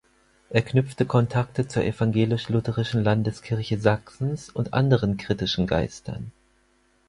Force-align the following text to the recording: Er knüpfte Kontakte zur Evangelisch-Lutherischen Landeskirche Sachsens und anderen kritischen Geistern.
Er 0.49 0.63
knüpfte 0.63 1.05
Kontakte 1.05 1.67
zur 1.67 1.83
Evangelisch-Lutherischen 1.83 3.03
Landeskirche 3.03 3.77
Sachsens 3.77 4.49
und 4.49 4.73
anderen 4.73 5.17
kritischen 5.17 5.67
Geistern. 5.67 6.31